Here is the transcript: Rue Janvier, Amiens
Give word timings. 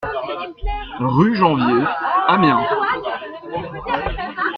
Rue 0.99 1.35
Janvier, 1.35 1.85
Amiens 2.27 2.65